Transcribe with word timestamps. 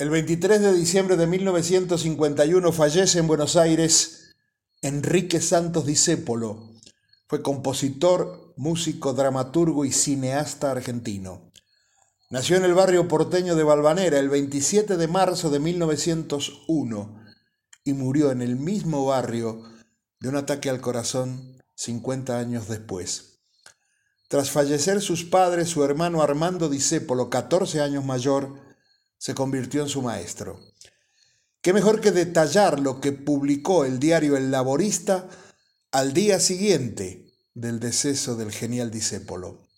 El 0.00 0.08
23 0.08 0.62
de 0.62 0.72
diciembre 0.72 1.18
de 1.18 1.26
1951 1.26 2.72
fallece 2.72 3.18
en 3.18 3.26
Buenos 3.26 3.56
Aires 3.56 4.34
Enrique 4.80 5.42
Santos 5.42 5.84
Discépolo. 5.84 6.72
Fue 7.26 7.42
compositor, 7.42 8.54
músico, 8.56 9.12
dramaturgo 9.12 9.84
y 9.84 9.92
cineasta 9.92 10.70
argentino. 10.70 11.52
Nació 12.30 12.56
en 12.56 12.64
el 12.64 12.72
barrio 12.72 13.08
porteño 13.08 13.56
de 13.56 13.62
Balvanera 13.62 14.18
el 14.18 14.30
27 14.30 14.96
de 14.96 15.06
marzo 15.06 15.50
de 15.50 15.58
1901 15.58 17.22
y 17.84 17.92
murió 17.92 18.30
en 18.30 18.40
el 18.40 18.56
mismo 18.56 19.04
barrio 19.04 19.64
de 20.18 20.30
un 20.30 20.36
ataque 20.36 20.70
al 20.70 20.80
corazón 20.80 21.62
50 21.74 22.38
años 22.38 22.68
después. 22.68 23.42
Tras 24.30 24.50
fallecer 24.50 25.02
sus 25.02 25.24
padres, 25.24 25.68
su 25.68 25.84
hermano 25.84 26.22
Armando 26.22 26.70
Discépolo, 26.70 27.28
14 27.28 27.82
años 27.82 28.02
mayor, 28.06 28.69
se 29.20 29.34
convirtió 29.34 29.82
en 29.82 29.88
su 29.90 30.00
maestro. 30.00 30.58
¿Qué 31.60 31.74
mejor 31.74 32.00
que 32.00 32.10
detallar 32.10 32.80
lo 32.80 33.02
que 33.02 33.12
publicó 33.12 33.84
el 33.84 34.00
diario 34.00 34.34
El 34.34 34.50
Laborista 34.50 35.28
al 35.92 36.14
día 36.14 36.40
siguiente 36.40 37.30
del 37.52 37.80
deceso 37.80 38.34
del 38.34 38.50
genial 38.50 38.90
discépolo? 38.90 39.68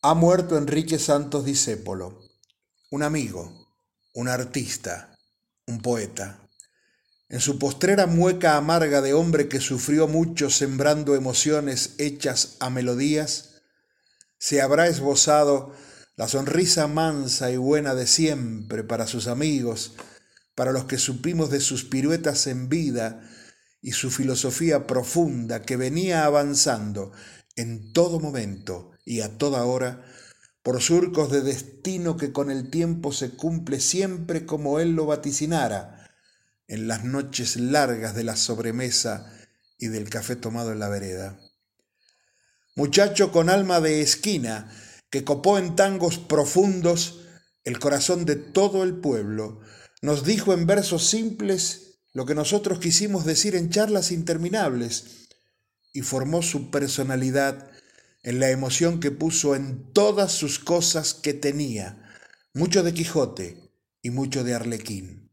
Ha 0.00 0.14
muerto 0.14 0.56
Enrique 0.56 0.98
Santos 0.98 1.44
Discépolo, 1.44 2.22
un 2.90 3.02
amigo, 3.02 3.68
un 4.14 4.28
artista, 4.28 5.18
un 5.66 5.82
poeta. 5.82 6.48
En 7.28 7.40
su 7.40 7.58
postrera 7.58 8.06
mueca 8.06 8.56
amarga 8.56 9.02
de 9.02 9.12
hombre 9.12 9.46
que 9.46 9.60
sufrió 9.60 10.08
mucho 10.08 10.48
sembrando 10.48 11.14
emociones 11.14 11.96
hechas 11.98 12.56
a 12.60 12.70
melodías, 12.70 13.60
se 14.38 14.62
habrá 14.62 14.86
esbozado 14.86 15.74
la 16.20 16.28
sonrisa 16.28 16.86
mansa 16.86 17.50
y 17.50 17.56
buena 17.56 17.94
de 17.94 18.06
siempre 18.06 18.84
para 18.84 19.06
sus 19.06 19.26
amigos, 19.26 19.94
para 20.54 20.70
los 20.70 20.84
que 20.84 20.98
supimos 20.98 21.48
de 21.48 21.60
sus 21.60 21.84
piruetas 21.84 22.46
en 22.46 22.68
vida 22.68 23.26
y 23.80 23.92
su 23.92 24.10
filosofía 24.10 24.86
profunda 24.86 25.62
que 25.62 25.78
venía 25.78 26.26
avanzando 26.26 27.12
en 27.56 27.94
todo 27.94 28.20
momento 28.20 28.90
y 29.06 29.22
a 29.22 29.38
toda 29.38 29.64
hora 29.64 30.04
por 30.62 30.82
surcos 30.82 31.32
de 31.32 31.40
destino 31.40 32.18
que 32.18 32.32
con 32.32 32.50
el 32.50 32.68
tiempo 32.68 33.14
se 33.14 33.30
cumple 33.30 33.80
siempre 33.80 34.44
como 34.44 34.78
él 34.78 34.90
lo 34.90 35.06
vaticinara, 35.06 36.12
en 36.68 36.86
las 36.86 37.02
noches 37.02 37.56
largas 37.56 38.14
de 38.14 38.24
la 38.24 38.36
sobremesa 38.36 39.32
y 39.78 39.86
del 39.86 40.10
café 40.10 40.36
tomado 40.36 40.70
en 40.70 40.80
la 40.80 40.90
vereda. 40.90 41.40
Muchacho 42.76 43.32
con 43.32 43.48
alma 43.48 43.80
de 43.80 44.02
esquina, 44.02 44.70
que 45.10 45.24
copó 45.24 45.58
en 45.58 45.76
tangos 45.76 46.18
profundos 46.18 47.20
el 47.64 47.78
corazón 47.78 48.24
de 48.24 48.36
todo 48.36 48.84
el 48.84 48.94
pueblo, 48.94 49.60
nos 50.02 50.24
dijo 50.24 50.54
en 50.54 50.66
versos 50.66 51.06
simples 51.06 51.98
lo 52.12 52.26
que 52.26 52.34
nosotros 52.34 52.78
quisimos 52.78 53.24
decir 53.24 53.54
en 53.54 53.70
charlas 53.70 54.12
interminables 54.12 55.28
y 55.92 56.02
formó 56.02 56.42
su 56.42 56.70
personalidad 56.70 57.70
en 58.22 58.38
la 58.38 58.50
emoción 58.50 59.00
que 59.00 59.10
puso 59.10 59.54
en 59.54 59.92
todas 59.92 60.32
sus 60.32 60.58
cosas 60.58 61.14
que 61.14 61.34
tenía, 61.34 62.02
mucho 62.54 62.82
de 62.82 62.94
Quijote 62.94 63.72
y 64.02 64.10
mucho 64.10 64.44
de 64.44 64.54
Arlequín. 64.54 65.30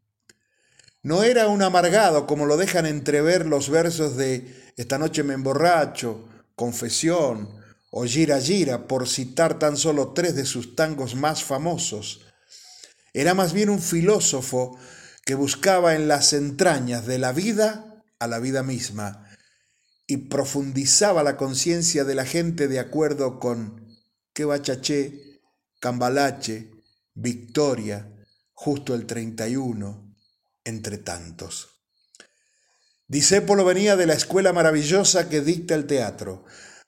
No 1.03 1.23
era 1.23 1.47
un 1.47 1.61
amargado 1.61 2.27
como 2.27 2.45
lo 2.45 2.57
dejan 2.57 2.85
entrever 2.85 3.45
los 3.45 3.69
versos 3.69 4.17
de 4.17 4.71
Esta 4.77 4.97
noche 4.97 5.23
me 5.23 5.33
emborracho, 5.33 6.27
Confesión, 6.55 7.49
o 7.91 8.05
Gira 8.05 8.39
Gira, 8.39 8.87
por 8.87 9.07
citar 9.07 9.59
tan 9.59 9.77
solo 9.77 10.13
tres 10.13 10.35
de 10.35 10.45
sus 10.45 10.75
tangos 10.75 11.15
más 11.15 11.43
famosos. 11.43 12.21
Era 13.13 13.33
más 13.33 13.53
bien 13.53 13.69
un 13.69 13.81
filósofo 13.81 14.77
que 15.25 15.35
buscaba 15.35 15.95
en 15.95 16.07
las 16.07 16.33
entrañas 16.33 17.05
de 17.05 17.17
la 17.17 17.31
vida 17.31 18.03
a 18.19 18.27
la 18.27 18.39
vida 18.39 18.63
misma 18.63 19.27
y 20.07 20.17
profundizaba 20.17 21.21
la 21.21 21.35
conciencia 21.35 22.05
de 22.05 22.15
la 22.15 22.25
gente 22.25 22.67
de 22.67 22.79
acuerdo 22.79 23.39
con 23.39 23.87
Quebachaché, 24.33 25.41
Cambalache, 25.79 26.71
Victoria, 27.13 28.15
justo 28.53 28.95
el 28.95 29.05
31, 29.05 30.15
entre 30.63 30.97
tantos. 30.97 31.77
Disépolo 33.07 33.65
venía 33.65 33.95
de 33.95 34.05
la 34.05 34.13
escuela 34.13 34.53
maravillosa 34.53 35.29
que 35.29 35.41
dicta 35.41 35.75
el 35.75 35.87
teatro. 35.87 36.45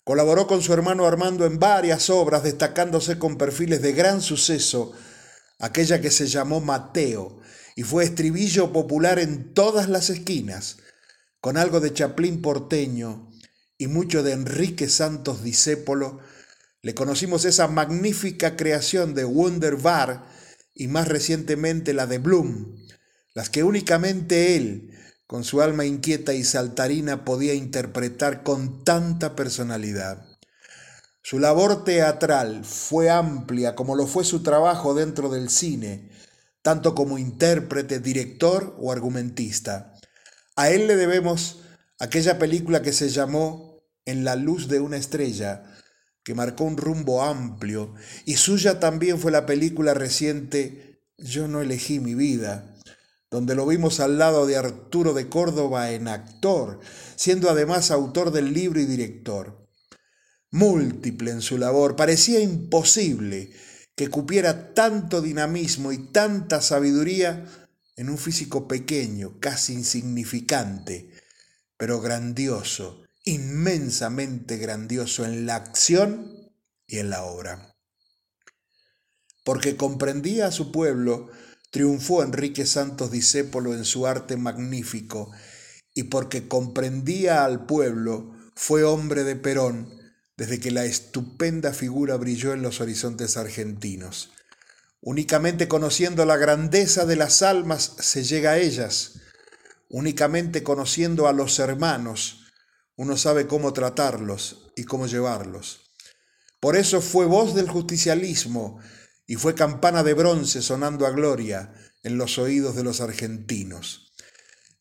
Colaboró 0.10 0.48
con 0.48 0.64
su 0.64 0.74
hermano 0.74 1.06
Armando 1.06 1.46
en 1.46 1.60
varias 1.60 2.10
obras, 2.10 2.42
destacándose 2.42 3.20
con 3.20 3.38
perfiles 3.38 3.84
de 3.84 3.94
gran 3.94 4.24
suceso, 4.24 4.92
aquella 5.60 6.02
que 6.02 6.10
se 6.10 6.26
llamó 6.26 6.62
Mateo, 6.62 7.40
y 7.76 7.84
fue 7.84 8.06
estribillo 8.06 8.74
popular 8.74 9.20
en 9.20 9.54
todas 9.54 9.88
las 9.88 10.10
esquinas, 10.10 10.78
con 11.42 11.58
algo 11.58 11.80
de 11.80 11.94
Chaplín 11.94 12.42
porteño 12.42 13.30
y 13.78 13.86
mucho 13.86 14.24
de 14.24 14.32
Enrique 14.32 14.90
Santos 14.90 15.44
Discépolo, 15.44 16.22
le 16.82 16.96
conocimos 16.96 17.46
esa 17.46 17.68
magnífica 17.68 18.56
creación 18.56 19.14
de 19.14 19.26
Wunderbar 19.26 20.26
y 20.74 20.88
más 20.88 21.08
recientemente 21.08 21.94
la 21.94 22.08
de 22.08 22.18
Bloom, 22.18 22.80
las 23.36 23.52
que 23.52 23.62
únicamente 23.62 24.56
él, 24.56 24.90
con 25.30 25.44
su 25.44 25.62
alma 25.62 25.86
inquieta 25.86 26.34
y 26.34 26.44
saltarina 26.44 27.24
podía 27.24 27.54
interpretar 27.54 28.42
con 28.42 28.84
tanta 28.84 29.36
personalidad. 29.36 30.26
Su 31.22 31.38
labor 31.38 31.84
teatral 31.84 32.66
fue 32.66 33.12
amplia 33.12 33.76
como 33.76 33.96
lo 33.96 34.08
fue 34.08 34.24
su 34.24 34.42
trabajo 34.42 34.96
dentro 34.96 35.30
del 35.30 35.52
cine, 35.52 36.10
tanto 36.64 36.96
como 36.96 37.20
intérprete, 37.20 38.00
director 38.00 38.76
o 38.80 38.92
argumentista. 38.92 39.94
A 40.56 40.72
él 40.72 40.88
le 40.88 40.96
debemos 40.96 41.60
aquella 42.00 42.40
película 42.40 42.82
que 42.82 42.92
se 42.92 43.10
llamó 43.10 43.84
En 44.06 44.24
la 44.24 44.36
luz 44.36 44.68
de 44.68 44.80
una 44.80 44.98
estrella, 44.98 45.64
que 46.24 46.34
marcó 46.34 46.64
un 46.64 46.76
rumbo 46.76 47.22
amplio, 47.22 47.94
y 48.26 48.38
suya 48.38 48.80
también 48.80 49.20
fue 49.20 49.32
la 49.32 49.46
película 49.46 49.94
reciente 49.94 51.04
Yo 51.20 51.48
no 51.48 51.62
elegí 51.62 52.00
mi 52.00 52.16
vida, 52.16 52.79
donde 53.32 53.56
lo 53.56 53.68
vimos 53.68 54.00
al 54.00 54.18
lado 54.18 54.48
de 54.48 54.58
Arturo 54.58 55.14
de 55.14 55.30
Córdoba 55.30 55.92
en 55.92 56.08
actor, 56.08 56.80
siendo 57.16 57.50
además 57.50 57.92
autor 57.92 58.32
del 58.32 58.54
libro 58.54 58.80
y 58.80 58.86
director. 58.86 59.70
Múltiple 60.52 61.32
en 61.32 61.42
su 61.42 61.58
labor, 61.58 61.96
parecía 61.96 62.40
imposible 62.40 63.52
que 63.96 64.08
cupiera 64.08 64.74
tanto 64.74 65.22
dinamismo 65.22 65.92
y 65.92 65.98
tanta 65.98 66.62
sabiduría 66.62 67.46
en 67.96 68.10
un 68.10 68.18
físico 68.18 68.68
pequeño, 68.68 69.40
casi 69.40 69.74
insignificante, 69.74 71.12
pero 71.78 72.02
grandioso, 72.02 73.04
inmensamente 73.26 74.58
grandioso 74.58 75.26
en 75.26 75.46
la 75.46 75.56
acción 75.56 76.34
y 76.88 76.98
en 76.98 77.10
la 77.10 77.24
obra. 77.24 77.76
Porque 79.44 79.76
comprendía 79.76 80.48
a 80.48 80.52
su 80.52 80.72
pueblo 80.72 81.30
triunfó 81.72 82.24
Enrique 82.24 82.66
Santos 82.66 83.12
Discépolo 83.12 83.74
en 83.74 83.86
su 83.86 84.08
arte 84.08 84.38
magnífico 84.38 85.32
y 85.94 86.04
porque 86.04 86.48
comprendía 86.48 87.44
al 87.46 87.66
pueblo, 87.66 88.34
fue 88.56 88.84
hombre 88.84 89.24
de 89.24 89.36
Perón 89.36 89.90
desde 90.38 90.60
que 90.60 90.72
la 90.72 90.86
estupenda 90.86 91.74
figura 91.74 92.16
brilló 92.16 92.54
en 92.54 92.62
los 92.62 92.80
horizontes 92.80 93.36
argentinos. 93.36 94.32
Únicamente 95.02 95.68
conociendo 95.68 96.26
la 96.26 96.38
grandeza 96.38 97.06
de 97.06 97.16
las 97.16 97.42
almas 97.42 97.96
se 98.00 98.24
llega 98.24 98.52
a 98.52 98.58
ellas. 98.58 99.20
Únicamente 99.90 100.64
conociendo 100.64 101.28
a 101.28 101.34
los 101.34 101.60
hermanos 101.60 102.46
uno 102.96 103.16
sabe 103.16 103.48
cómo 103.48 103.72
tratarlos 103.72 104.72
y 104.76 104.84
cómo 104.84 105.08
llevarlos. 105.08 105.92
Por 106.60 106.76
eso 106.76 107.00
fue 107.02 107.26
voz 107.26 107.56
del 107.56 107.70
justicialismo 107.70 108.82
y 109.30 109.36
fue 109.36 109.54
campana 109.54 110.02
de 110.02 110.16
bronce 110.16 110.64
sonando 110.64 111.06
a 111.06 111.12
gloria 111.12 111.72
en 112.02 112.18
los 112.18 112.40
oídos 112.40 112.76
de 112.76 112.84
los 112.84 113.00
argentinos. 113.00 114.12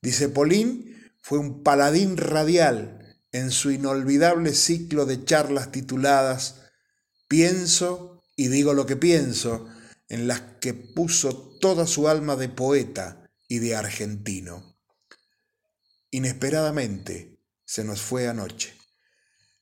Dice 0.00 0.30
Polín, 0.30 1.12
fue 1.20 1.38
un 1.38 1.62
paladín 1.62 2.16
radial 2.16 3.20
en 3.30 3.50
su 3.50 3.70
inolvidable 3.70 4.54
ciclo 4.54 5.04
de 5.04 5.22
charlas 5.22 5.70
tituladas 5.70 6.62
Pienso 7.28 8.24
y 8.36 8.48
digo 8.48 8.72
lo 8.72 8.86
que 8.86 8.96
pienso, 8.96 9.68
en 10.08 10.26
las 10.26 10.40
que 10.62 10.72
puso 10.72 11.58
toda 11.60 11.86
su 11.86 12.08
alma 12.08 12.34
de 12.34 12.48
poeta 12.48 13.30
y 13.48 13.58
de 13.58 13.76
argentino. 13.76 14.78
Inesperadamente 16.10 17.38
se 17.66 17.84
nos 17.84 18.00
fue 18.00 18.28
anoche. 18.28 18.72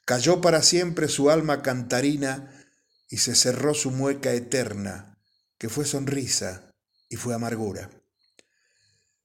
Cayó 0.05 0.41
para 0.41 0.63
siempre 0.63 1.09
su 1.09 1.29
alma 1.29 1.63
cantarina 1.63 2.66
y 3.09 3.19
se 3.19 3.35
cerró 3.35 3.75
su 3.75 3.91
mueca 3.91 4.33
eterna, 4.33 5.19
que 5.59 5.69
fue 5.69 5.85
sonrisa 5.85 6.71
y 7.09 7.17
fue 7.17 7.35
amargura. 7.35 7.91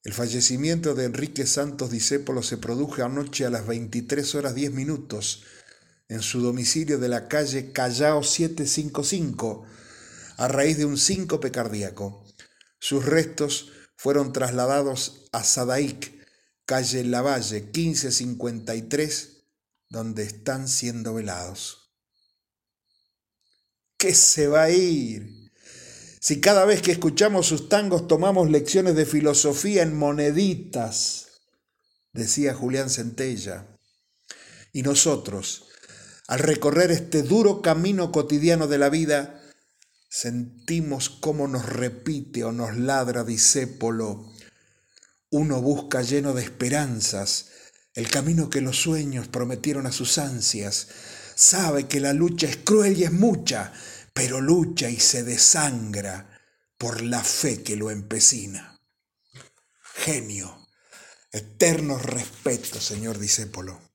El 0.04 0.14
fallecimiento 0.14 0.96
de 0.96 1.06
Enrique 1.06 1.46
Santos 1.46 1.92
Discépolo 1.92 2.42
se 2.42 2.58
produjo 2.58 3.04
anoche 3.04 3.46
a 3.46 3.52
las 3.52 3.68
23 3.68 4.36
horas 4.36 4.56
10 4.56 4.72
minutos 4.72 5.44
en 6.08 6.22
su 6.22 6.42
domicilio 6.42 6.98
de 6.98 7.08
la 7.08 7.28
calle 7.28 7.72
Callao 7.72 8.24
755, 8.24 9.66
a 10.38 10.48
raíz 10.48 10.78
de 10.78 10.86
un 10.86 10.98
síncope 10.98 11.52
cardíaco. 11.52 12.26
Sus 12.80 13.06
restos 13.06 13.72
fueron 13.96 14.34
trasladados 14.34 15.30
a 15.32 15.44
Sadaic, 15.44 16.12
calle 16.66 17.04
Lavalle 17.04 17.62
1553, 17.62 19.44
donde 19.90 20.24
están 20.24 20.68
siendo 20.68 21.14
velados. 21.14 21.81
¿Qué 24.02 24.16
se 24.16 24.48
va 24.48 24.64
a 24.64 24.72
ir? 24.72 25.52
Si 26.20 26.42
cada 26.42 26.66
vez 26.66 26.82
que 26.82 26.92
escuchamos 26.92 27.46
sus 27.46 27.70
tangos 27.70 28.08
tomamos 28.08 28.50
lecciones 28.50 28.96
de 28.96 29.06
filosofía 29.06 29.84
en 29.84 29.96
moneditas, 29.96 31.28
decía 32.12 32.56
Julián 32.56 32.90
Centella. 32.90 33.68
Y 34.74 34.82
nosotros, 34.82 35.68
al 36.28 36.40
recorrer 36.40 36.90
este 36.90 37.22
duro 37.22 37.62
camino 37.62 38.12
cotidiano 38.12 38.68
de 38.68 38.80
la 38.80 38.90
vida, 38.90 39.40
sentimos 40.10 41.12
cómo 41.12 41.48
nos 41.48 41.68
repite 41.68 42.44
o 42.44 42.52
nos 42.52 42.76
ladra 42.76 43.24
Disépolo 43.24 44.32
uno 45.30 45.62
busca 45.62 46.02
lleno 46.02 46.34
de 46.34 46.42
esperanzas 46.42 47.52
el 47.94 48.10
camino 48.10 48.50
que 48.50 48.62
los 48.62 48.78
sueños 48.82 49.28
prometieron 49.28 49.86
a 49.86 49.92
sus 49.92 50.18
ansias. 50.18 50.88
Sabe 51.36 51.88
que 51.88 52.00
la 52.00 52.14
lucha 52.14 52.48
es 52.48 52.58
cruel 52.58 52.98
y 52.98 53.04
es 53.04 53.12
mucha, 53.12 53.74
pero 54.14 54.42
lucha 54.42 54.90
y 54.90 55.00
se 55.00 55.24
desangra 55.24 56.40
por 56.78 57.02
la 57.02 57.24
fe 57.24 57.64
que 57.64 57.76
lo 57.76 57.92
empecina. 57.92 58.82
Genio, 59.96 60.68
eterno 61.32 61.98
respeto, 61.98 62.80
señor 62.80 63.20
discípulo. 63.20 63.91